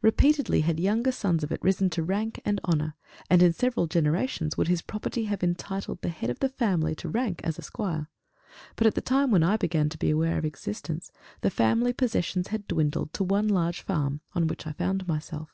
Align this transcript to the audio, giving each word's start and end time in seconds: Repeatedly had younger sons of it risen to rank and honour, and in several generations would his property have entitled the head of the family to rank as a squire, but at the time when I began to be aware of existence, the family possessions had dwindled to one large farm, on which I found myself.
Repeatedly 0.00 0.60
had 0.60 0.78
younger 0.78 1.10
sons 1.10 1.42
of 1.42 1.50
it 1.50 1.58
risen 1.60 1.90
to 1.90 2.04
rank 2.04 2.40
and 2.44 2.60
honour, 2.64 2.94
and 3.28 3.42
in 3.42 3.52
several 3.52 3.88
generations 3.88 4.56
would 4.56 4.68
his 4.68 4.80
property 4.80 5.24
have 5.24 5.42
entitled 5.42 6.00
the 6.02 6.08
head 6.08 6.30
of 6.30 6.38
the 6.38 6.48
family 6.48 6.94
to 6.94 7.08
rank 7.08 7.40
as 7.42 7.58
a 7.58 7.62
squire, 7.62 8.08
but 8.76 8.86
at 8.86 8.94
the 8.94 9.00
time 9.00 9.32
when 9.32 9.42
I 9.42 9.56
began 9.56 9.88
to 9.88 9.98
be 9.98 10.10
aware 10.10 10.38
of 10.38 10.44
existence, 10.44 11.10
the 11.40 11.50
family 11.50 11.92
possessions 11.92 12.46
had 12.46 12.68
dwindled 12.68 13.12
to 13.14 13.24
one 13.24 13.48
large 13.48 13.80
farm, 13.80 14.20
on 14.34 14.46
which 14.46 14.68
I 14.68 14.72
found 14.72 15.08
myself. 15.08 15.50